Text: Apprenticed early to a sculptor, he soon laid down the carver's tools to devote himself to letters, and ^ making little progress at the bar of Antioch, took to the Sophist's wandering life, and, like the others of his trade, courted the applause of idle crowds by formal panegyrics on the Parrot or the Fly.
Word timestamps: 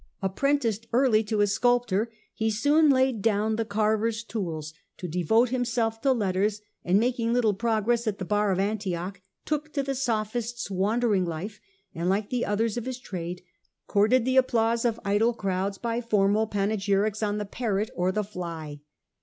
Apprenticed 0.23 0.87
early 0.93 1.23
to 1.25 1.41
a 1.41 1.45
sculptor, 1.45 2.09
he 2.33 2.49
soon 2.49 2.89
laid 2.89 3.21
down 3.21 3.55
the 3.55 3.63
carver's 3.63 4.23
tools 4.23 4.73
to 4.97 5.07
devote 5.07 5.49
himself 5.49 6.01
to 6.01 6.11
letters, 6.11 6.59
and 6.83 6.97
^ 6.97 6.99
making 6.99 7.31
little 7.33 7.53
progress 7.53 8.07
at 8.07 8.17
the 8.17 8.25
bar 8.25 8.51
of 8.51 8.57
Antioch, 8.57 9.21
took 9.45 9.71
to 9.73 9.83
the 9.83 9.93
Sophist's 9.93 10.71
wandering 10.71 11.23
life, 11.25 11.61
and, 11.93 12.09
like 12.09 12.31
the 12.31 12.45
others 12.47 12.77
of 12.77 12.85
his 12.85 12.97
trade, 12.97 13.43
courted 13.85 14.25
the 14.25 14.37
applause 14.37 14.85
of 14.85 14.99
idle 15.05 15.35
crowds 15.35 15.77
by 15.77 16.01
formal 16.01 16.47
panegyrics 16.47 17.21
on 17.21 17.37
the 17.37 17.45
Parrot 17.45 17.91
or 17.93 18.11
the 18.11 18.23
Fly. 18.23 18.79